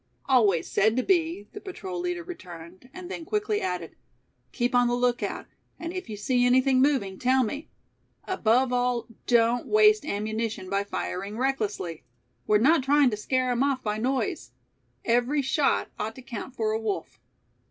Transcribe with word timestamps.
"Always 0.25 0.67
said 0.67 0.97
to 0.97 1.03
be," 1.03 1.47
the 1.53 1.61
patrol 1.61 1.99
leader 1.99 2.23
returned, 2.23 2.89
and 2.91 3.11
then 3.11 3.23
quickly 3.23 3.61
added. 3.61 3.95
"Keep 4.51 4.73
on 4.73 4.87
the 4.87 4.95
lookout, 4.95 5.45
and 5.77 5.93
if 5.93 6.09
you 6.09 6.17
see 6.17 6.43
anything 6.43 6.81
moving, 6.81 7.19
tell 7.19 7.43
me. 7.43 7.69
Above 8.27 8.73
all 8.73 9.05
don't 9.27 9.67
waste 9.67 10.03
ammunition 10.03 10.71
by 10.71 10.83
firing 10.83 11.37
recklessly. 11.37 12.03
We're 12.47 12.57
not 12.57 12.81
trying 12.81 13.11
to 13.11 13.15
scare 13.15 13.51
'em 13.51 13.61
off 13.61 13.83
by 13.83 13.99
noise; 13.99 14.53
every 15.05 15.43
shot 15.43 15.91
ought 15.99 16.15
to 16.15 16.23
count 16.23 16.55
for 16.55 16.71
a 16.71 16.81
wolf." 16.81 17.19